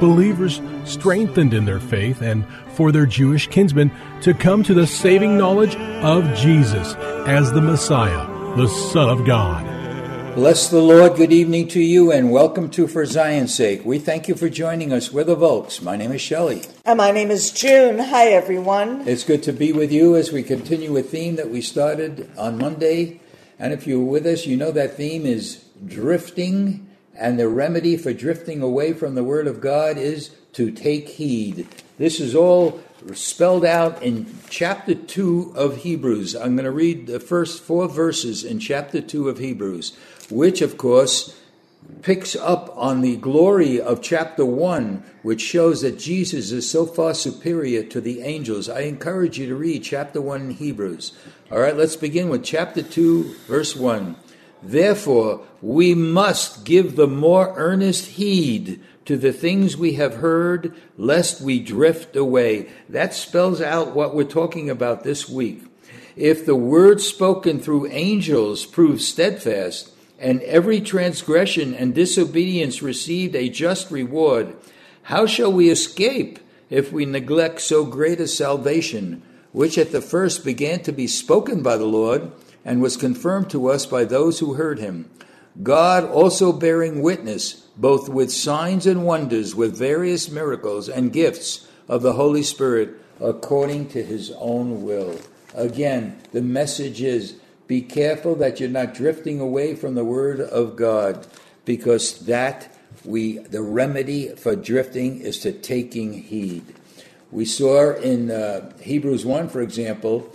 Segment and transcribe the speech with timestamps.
[0.00, 3.90] Believers strengthened in their faith and for their Jewish kinsmen
[4.22, 6.94] to come to the saving knowledge of Jesus
[7.26, 9.64] as the Messiah, the Son of God.
[10.36, 11.16] Bless the Lord.
[11.16, 13.84] Good evening to you and welcome to For Zion's Sake.
[13.84, 15.12] We thank you for joining us.
[15.12, 15.82] We're the Volks.
[15.82, 16.62] My name is Shelly.
[16.84, 17.98] And my name is June.
[17.98, 19.02] Hi, everyone.
[19.08, 22.56] It's good to be with you as we continue a theme that we started on
[22.56, 23.20] Monday.
[23.58, 26.87] And if you're with us, you know that theme is drifting.
[27.18, 31.66] And the remedy for drifting away from the Word of God is to take heed.
[31.98, 32.80] This is all
[33.12, 36.36] spelled out in chapter 2 of Hebrews.
[36.36, 39.96] I'm going to read the first four verses in chapter 2 of Hebrews,
[40.30, 41.36] which, of course,
[42.02, 47.14] picks up on the glory of chapter 1, which shows that Jesus is so far
[47.14, 48.68] superior to the angels.
[48.68, 51.18] I encourage you to read chapter 1 in Hebrews.
[51.50, 54.16] All right, let's begin with chapter 2, verse 1.
[54.62, 61.40] Therefore, we must give the more earnest heed to the things we have heard, lest
[61.40, 62.68] we drift away.
[62.88, 65.62] That spells out what we're talking about this week.
[66.16, 73.48] If the word spoken through angels proved steadfast, and every transgression and disobedience received a
[73.48, 74.56] just reward,
[75.02, 80.44] how shall we escape if we neglect so great a salvation, which at the first
[80.44, 82.32] began to be spoken by the Lord?
[82.68, 85.08] And was confirmed to us by those who heard him.
[85.62, 92.02] God also bearing witness, both with signs and wonders, with various miracles and gifts of
[92.02, 92.90] the Holy Spirit,
[93.22, 95.18] according to his own will.
[95.54, 100.76] Again, the message is be careful that you're not drifting away from the Word of
[100.76, 101.26] God,
[101.64, 102.70] because that
[103.02, 106.66] we the remedy for drifting is to taking heed.
[107.30, 110.30] We saw in uh, Hebrews 1, for example,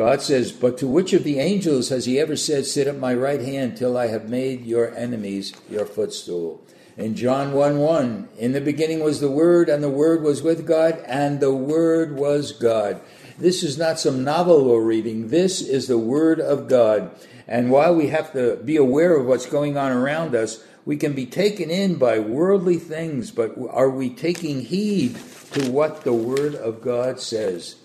[0.00, 3.12] God says, But to which of the angels has he ever said, Sit at my
[3.12, 6.64] right hand till I have made your enemies your footstool?
[6.96, 10.66] In John 1 1, in the beginning was the Word, and the Word was with
[10.66, 13.02] God, and the Word was God.
[13.36, 15.28] This is not some novel we're reading.
[15.28, 17.10] This is the Word of God.
[17.46, 21.12] And while we have to be aware of what's going on around us, we can
[21.12, 25.16] be taken in by worldly things, but are we taking heed
[25.52, 27.76] to what the Word of God says?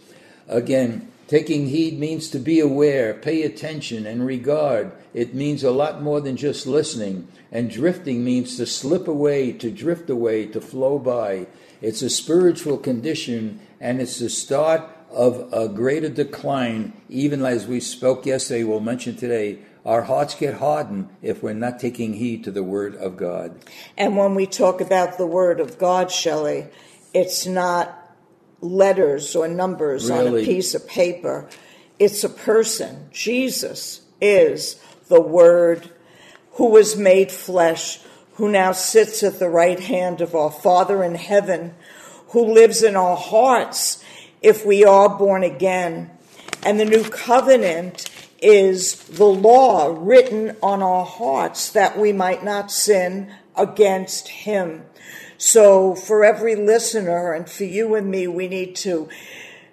[0.47, 4.91] Again, Taking heed means to be aware, pay attention, and regard.
[5.13, 7.27] It means a lot more than just listening.
[7.51, 11.47] And drifting means to slip away, to drift away, to flow by.
[11.81, 17.79] It's a spiritual condition, and it's the start of a greater decline, even as we
[17.79, 19.59] spoke yesterday, we'll mention today.
[19.85, 23.63] Our hearts get hardened if we're not taking heed to the Word of God.
[23.97, 26.67] And when we talk about the Word of God, Shelly,
[27.13, 28.04] it's not
[28.65, 30.27] letters or numbers really?
[30.27, 31.47] on a piece of paper.
[31.99, 33.09] It's a person.
[33.11, 35.89] Jesus is the Word
[36.53, 37.99] who was made flesh,
[38.33, 41.73] who now sits at the right hand of our Father in heaven,
[42.29, 44.03] who lives in our hearts
[44.41, 46.09] if we are born again.
[46.63, 48.09] And the new covenant
[48.41, 54.83] is the law written on our hearts that we might not sin against Him.
[55.37, 59.09] So, for every listener and for you and me, we need to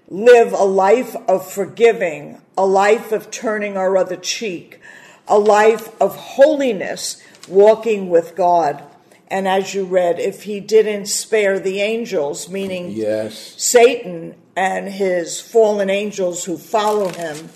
[0.08, 4.80] live a life of forgiving, a life of turning our other cheek,
[5.28, 8.82] a life of holiness, walking with God.
[9.28, 13.54] And as you read, if he didn't spare the angels, meaning yes.
[13.56, 17.48] Satan and his fallen angels who follow him,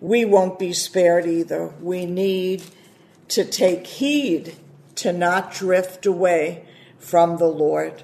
[0.00, 1.68] we won't be spared either.
[1.80, 2.64] We need
[3.28, 4.56] to take heed
[4.96, 6.64] to not drift away
[6.98, 8.02] from the Lord.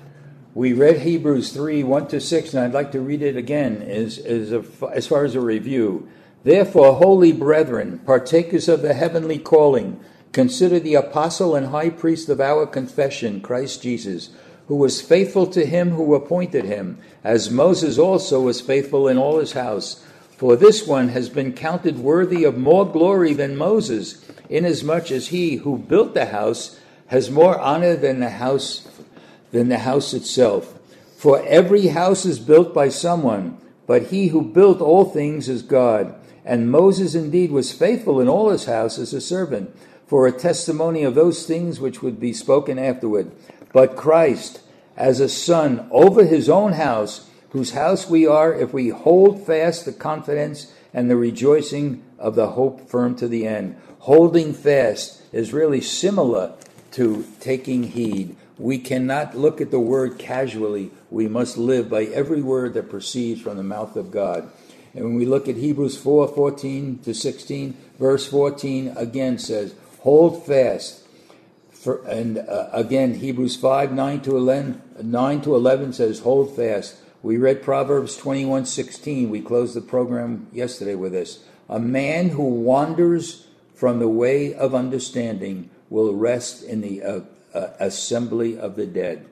[0.55, 4.19] We read Hebrews 3 1 to 6, and I'd like to read it again as,
[4.19, 6.09] as, a, as far as a review.
[6.45, 10.01] Therefore, holy brethren, partakers of the heavenly calling,
[10.33, 14.31] consider the apostle and high priest of our confession, Christ Jesus,
[14.67, 19.39] who was faithful to him who appointed him, as Moses also was faithful in all
[19.39, 20.05] his house.
[20.37, 25.57] For this one has been counted worthy of more glory than Moses, inasmuch as he
[25.57, 26.79] who built the house
[27.13, 28.89] has more honor than the house
[29.51, 30.79] than the house itself.
[31.19, 36.15] For every house is built by someone, but he who built all things is God.
[36.43, 39.77] And Moses indeed was faithful in all his house as a servant,
[40.07, 43.31] for a testimony of those things which would be spoken afterward.
[43.75, 44.63] But Christ,
[44.97, 49.85] as a son over his own house, whose house we are if we hold fast
[49.85, 53.77] the confidence and the rejoicing of the hope firm to the end.
[53.99, 56.55] Holding fast is really similar
[56.93, 58.37] to taking heed.
[58.59, 60.91] We cannot look at the word casually.
[61.11, 64.51] We must live by every word that proceeds from the mouth of God.
[64.95, 70.45] And when we look at Hebrews 4 14 to 16, verse 14 again says, Hold
[70.45, 71.01] fast.
[71.71, 76.97] For, and uh, again, Hebrews 5 9 to 11, 9 to 11 says, Hold fast.
[77.23, 79.31] We read Proverbs 21 16.
[79.31, 81.45] We closed the program yesterday with this.
[81.69, 87.21] A man who wanders from the way of understanding will rest in the uh,
[87.53, 89.27] uh, assembly of the dead.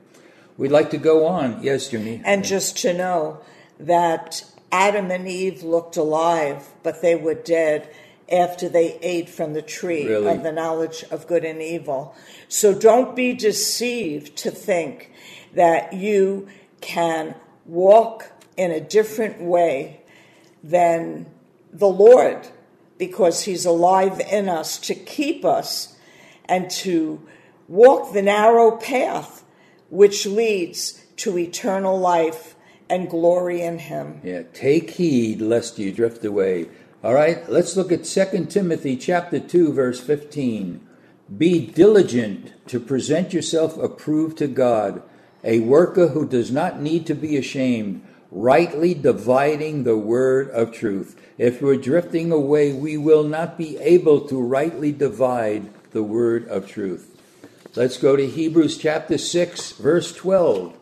[0.59, 1.63] We'd like to go on.
[1.63, 2.21] Yes, Junie.
[2.23, 3.41] And just to know
[3.79, 7.89] that Adam and Eve looked alive, but they were dead
[8.31, 10.29] after they ate from the tree really?
[10.29, 12.15] of the knowledge of good and evil.
[12.49, 15.11] So don't be deceived to think
[15.55, 16.47] that you
[16.83, 17.35] can
[17.65, 20.03] walk in a different way
[20.63, 21.27] than
[21.73, 22.49] the Lord
[22.99, 25.97] because He's alive in us to keep us
[26.51, 27.23] and to
[27.69, 29.45] walk the narrow path
[29.89, 32.57] which leads to eternal life
[32.91, 34.21] and glory in him.
[34.25, 36.69] Yeah, take heed lest you drift away.
[37.03, 40.87] All right, let's look at 2 Timothy chapter 2 verse 15.
[41.39, 45.03] Be diligent to present yourself approved to God,
[45.45, 51.21] a worker who does not need to be ashamed, rightly dividing the word of truth.
[51.39, 56.69] If we're drifting away, we will not be able to rightly divide the word of
[56.69, 57.17] truth.
[57.77, 60.77] Let's go to Hebrews chapter 6 verse 12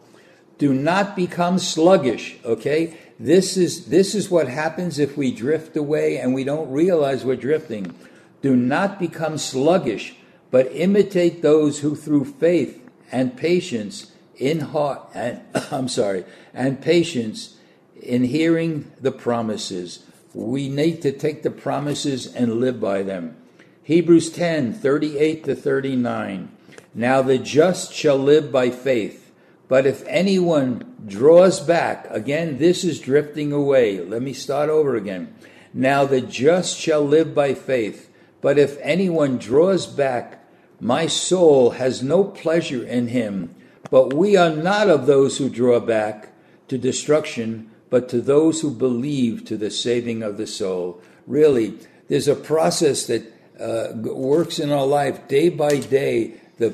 [0.58, 2.96] do not become sluggish okay?
[3.18, 7.36] This is this is what happens if we drift away and we don't realize we're
[7.36, 7.94] drifting.
[8.42, 10.16] Do not become sluggish
[10.50, 12.82] but imitate those who through faith
[13.12, 17.56] and patience in heart and I'm sorry and patience
[18.00, 20.04] in hearing the promises.
[20.34, 23.36] We need to take the promises and live by them
[23.88, 26.50] Hebrews 10 38 to 39
[26.94, 29.28] now the just shall live by faith
[29.68, 34.00] but if anyone draws back, again, this is drifting away.
[34.00, 35.34] Let me start over again.
[35.74, 38.10] Now the just shall live by faith.
[38.40, 40.44] But if anyone draws back,
[40.80, 43.54] my soul has no pleasure in him.
[43.90, 46.32] But we are not of those who draw back
[46.68, 51.02] to destruction, but to those who believe to the saving of the soul.
[51.26, 51.78] Really,
[52.08, 56.70] there's a process that uh, works in our life day by day, the,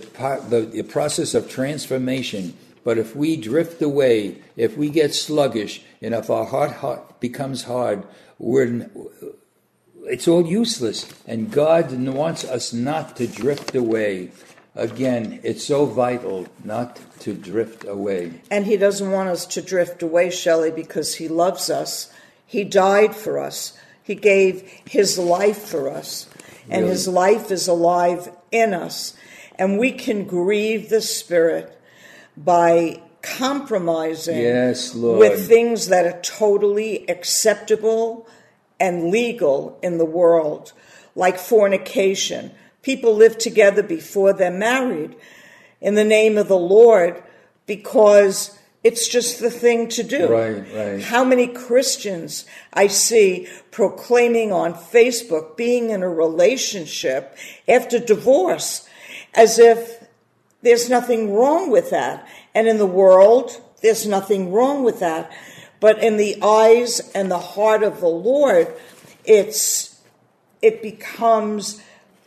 [0.48, 6.14] the, the process of transformation but if we drift away, if we get sluggish, and
[6.14, 8.04] if our heart, heart becomes hard,
[8.38, 8.90] we're,
[10.04, 11.10] it's all useless.
[11.26, 14.32] And God wants us not to drift away.
[14.76, 18.42] Again, it's so vital not to drift away.
[18.50, 22.12] And He doesn't want us to drift away, Shelly, because He loves us.
[22.46, 23.72] He died for us,
[24.02, 26.28] He gave His life for us,
[26.68, 26.88] and really?
[26.92, 29.14] His life is alive in us.
[29.56, 31.78] And we can grieve the Spirit
[32.36, 38.26] by compromising yes, with things that are totally acceptable
[38.78, 40.72] and legal in the world,
[41.14, 42.50] like fornication.
[42.82, 45.16] People live together before they're married
[45.80, 47.22] in the name of the Lord
[47.66, 50.28] because it's just the thing to do.
[50.28, 51.02] Right, right.
[51.02, 57.36] How many Christians I see proclaiming on Facebook being in a relationship
[57.66, 58.86] after divorce
[59.34, 60.04] as if
[60.62, 62.28] there's nothing wrong with that.
[62.54, 65.32] And in the world, there's nothing wrong with that.
[65.80, 68.68] But in the eyes and the heart of the Lord,
[69.24, 70.00] it's,
[70.62, 71.82] it becomes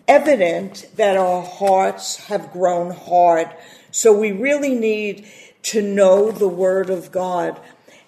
[0.07, 3.49] evident that our hearts have grown hard
[3.91, 5.27] So we really need
[5.67, 7.59] to know the Word of God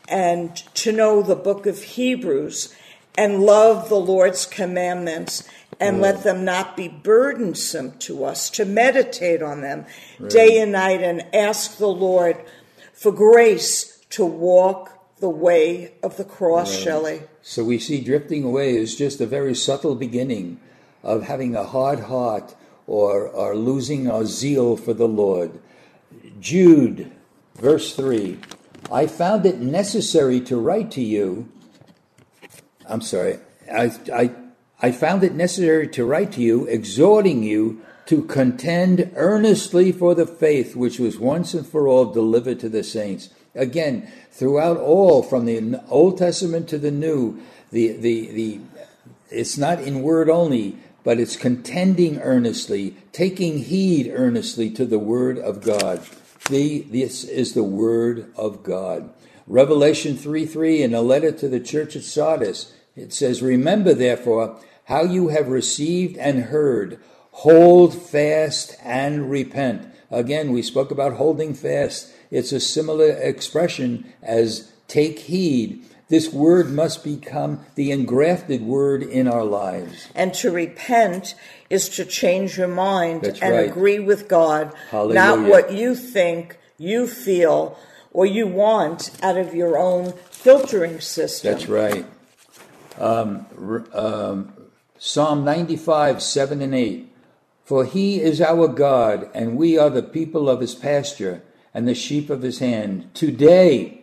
[0.07, 2.73] and to know the book of Hebrews
[3.17, 5.47] and love the Lord's commandments
[5.77, 6.23] and let mm.
[6.23, 9.85] them not be burdensome to us, to meditate on them
[10.19, 10.31] right.
[10.31, 12.37] day and night and ask the Lord
[12.93, 16.83] for grace to walk the way of the cross, right.
[16.83, 17.21] Shelly.
[17.41, 20.61] So we see drifting away is just a very subtle beginning
[21.03, 22.55] of having a hard heart
[22.87, 25.59] or, or losing our zeal for the Lord.
[26.39, 27.11] Jude,
[27.59, 28.39] verse 3
[28.91, 31.51] I found it necessary to write to you.
[32.87, 33.37] I'm sorry.
[33.71, 34.31] I, I,
[34.81, 40.25] I found it necessary to write to you, exhorting you to contend earnestly for the
[40.25, 43.29] faith which was once and for all delivered to the saints.
[43.53, 47.39] Again, throughout all, from the Old Testament to the New,
[47.69, 48.59] the, the, the,
[49.29, 55.37] it's not in word only, but it's contending earnestly, taking heed earnestly to the word
[55.37, 56.01] of God.
[56.47, 59.13] The, this is the word of God.
[59.45, 64.59] Revelation 3 3 in a letter to the church at Sardis, it says, Remember therefore
[64.85, 66.99] how you have received and heard,
[67.31, 69.93] hold fast and repent.
[70.11, 72.11] Again, we spoke about holding fast.
[72.31, 75.85] It's a similar expression as take heed.
[76.09, 80.07] This word must become the engrafted word in our lives.
[80.15, 81.35] And to repent
[81.69, 83.69] is to change your mind That's and right.
[83.69, 85.13] agree with God, Hallelujah.
[85.13, 87.77] not what you think, you feel,
[88.11, 91.53] or you want out of your own filtering system.
[91.53, 92.05] That's right.
[92.97, 93.45] Um,
[93.93, 94.53] um,
[94.97, 97.05] Psalm 95, 7 and 8.
[97.63, 101.93] For he is our God, and we are the people of his pasture and the
[101.93, 103.13] sheep of his hand.
[103.13, 103.98] Today,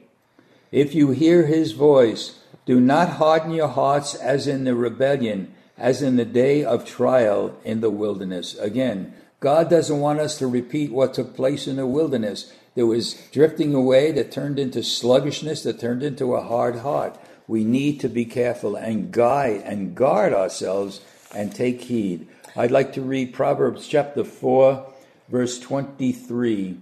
[0.73, 6.03] if you hear his voice, do not harden your hearts as in the rebellion, as
[6.03, 8.57] in the day of trial in the wilderness.
[8.59, 12.53] Again, God doesn't want us to repeat what took place in the wilderness.
[12.75, 17.19] There was drifting away that turned into sluggishness, that turned into a hard heart.
[17.47, 21.01] We need to be careful and guide and guard ourselves
[21.33, 22.27] and take heed.
[22.57, 24.93] I'd like to read Proverbs chapter 4,
[25.29, 26.81] verse 23,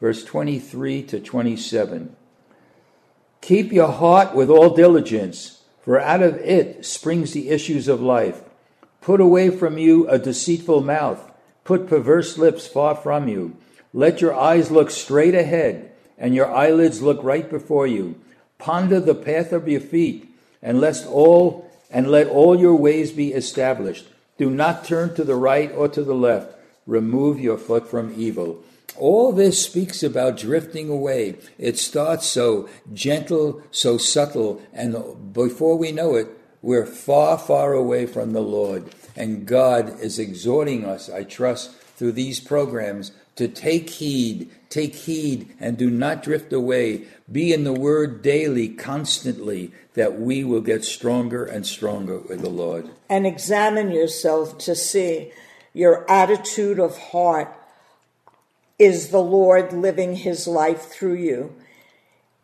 [0.00, 2.16] verse 23 to 27.
[3.42, 8.40] Keep your heart with all diligence, for out of it springs the issues of life.
[9.00, 11.20] Put away from you a deceitful mouth,
[11.64, 13.56] put perverse lips far from you.
[13.92, 18.14] Let your eyes look straight ahead, and your eyelids look right before you.
[18.58, 20.32] Ponder the path of your feet,
[20.62, 24.06] and lest all and let all your ways be established.
[24.38, 26.54] Do not turn to the right or to the left.
[26.86, 28.62] Remove your foot from evil.
[28.96, 31.36] All this speaks about drifting away.
[31.58, 36.28] It starts so gentle, so subtle, and before we know it,
[36.60, 38.94] we're far, far away from the Lord.
[39.16, 45.54] And God is exhorting us, I trust, through these programs to take heed, take heed,
[45.58, 47.04] and do not drift away.
[47.30, 52.50] Be in the Word daily, constantly, that we will get stronger and stronger with the
[52.50, 52.90] Lord.
[53.08, 55.32] And examine yourself to see
[55.72, 57.54] your attitude of heart
[58.78, 61.54] is the Lord living his life through you?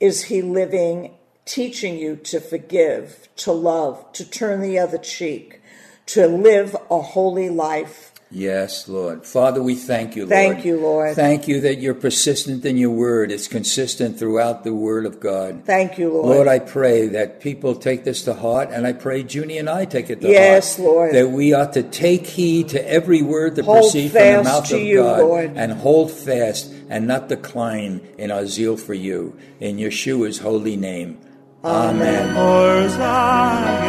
[0.00, 5.60] Is he living, teaching you to forgive, to love, to turn the other cheek,
[6.06, 8.12] to live a holy life?
[8.30, 9.24] Yes, Lord.
[9.24, 10.30] Father, we thank you, Lord.
[10.30, 11.16] Thank you, Lord.
[11.16, 13.32] Thank you that you're persistent in your word.
[13.32, 15.64] It's consistent throughout the word of God.
[15.64, 16.26] Thank you, Lord.
[16.26, 19.86] Lord, I pray that people take this to heart, and I pray Junie and I
[19.86, 20.54] take it to yes, heart.
[20.54, 21.14] Yes, Lord.
[21.14, 24.70] That we ought to take heed to every word that hold proceeds from the mouth
[24.70, 25.52] of you, God Lord.
[25.56, 29.38] and hold fast and not decline in our zeal for you.
[29.58, 31.18] In Yeshua's holy name.
[31.64, 32.36] Amen.
[32.36, 33.88] Amen.